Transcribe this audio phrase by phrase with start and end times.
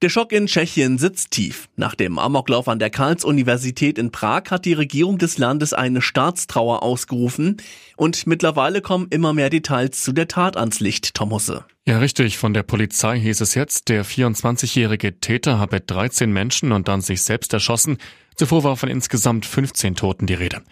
[0.00, 1.68] Der Schock in Tschechien sitzt tief.
[1.74, 6.84] Nach dem Amoklauf an der Karls-Universität in Prag hat die Regierung des Landes eine Staatstrauer
[6.84, 7.56] ausgerufen.
[7.96, 11.64] Und mittlerweile kommen immer mehr Details zu der Tat ans Licht, Tom Husse.
[11.84, 12.38] Ja, richtig.
[12.38, 17.22] Von der Polizei hieß es jetzt, der 24-jährige Täter habe 13 Menschen und dann sich
[17.22, 17.98] selbst erschossen.
[18.36, 20.62] Zuvor war von insgesamt 15 Toten die Rede.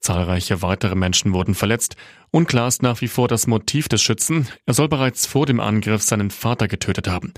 [0.00, 1.96] Zahlreiche weitere Menschen wurden verletzt.
[2.30, 4.48] Unklar ist nach wie vor das Motiv des Schützen.
[4.64, 7.34] Er soll bereits vor dem Angriff seinen Vater getötet haben.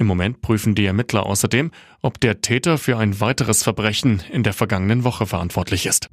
[0.00, 4.52] Im Moment prüfen die Ermittler außerdem, ob der Täter für ein weiteres Verbrechen in der
[4.52, 6.08] vergangenen Woche verantwortlich ist.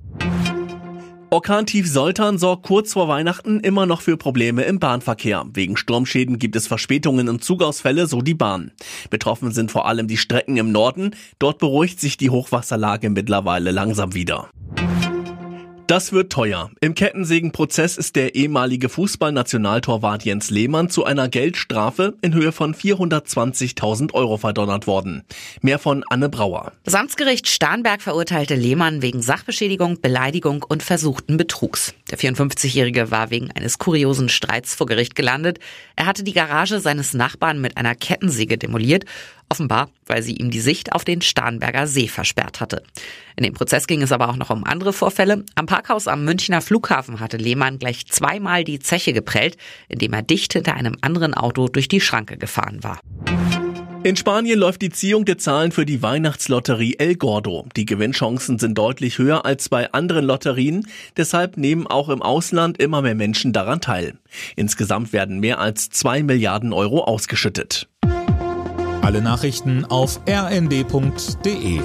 [1.29, 5.45] Orkantief Soltan sorgt kurz vor Weihnachten immer noch für Probleme im Bahnverkehr.
[5.53, 8.71] Wegen Sturmschäden gibt es Verspätungen und Zugausfälle, so die Bahn.
[9.11, 11.15] Betroffen sind vor allem die Strecken im Norden.
[11.37, 14.49] Dort beruhigt sich die Hochwasserlage mittlerweile langsam wieder.
[15.87, 16.71] Das wird teuer.
[16.81, 24.15] Im Kettensägenprozess ist der ehemalige Fußballnationaltorwart Jens Lehmann zu einer Geldstrafe in Höhe von 420.000
[24.15, 25.23] Euro verdonnert worden.
[25.61, 26.71] Mehr von Anne Brauer.
[26.85, 31.93] Das Amtsgericht Starnberg verurteilte Lehmann wegen Sachbeschädigung, Beleidigung und versuchten Betrugs.
[32.11, 35.59] Der 54-Jährige war wegen eines kuriosen Streits vor Gericht gelandet.
[35.95, 39.05] Er hatte die Garage seines Nachbarn mit einer Kettensäge demoliert
[39.47, 42.81] Offenbar, weil sie ihm die Sicht auf den Starnberger See versperrt hatte.
[43.35, 45.45] In dem Prozess ging es aber auch noch um andere Vorfälle.
[45.53, 49.55] Am Parkhaus am Münchner Flughafen hatte Lehmann gleich zweimal die Zeche geprellt,
[49.87, 52.99] indem er dicht hinter einem anderen Auto durch die Schranke gefahren war.
[54.05, 57.65] In Spanien läuft die Ziehung der Zahlen für die Weihnachtslotterie El Gordo.
[57.75, 60.85] Die Gewinnchancen sind deutlich höher als bei anderen Lotterien,
[61.17, 64.13] deshalb nehmen auch im Ausland immer mehr Menschen daran teil.
[64.55, 67.89] Insgesamt werden mehr als zwei Milliarden Euro ausgeschüttet.
[69.01, 71.79] Alle Nachrichten auf rnd.de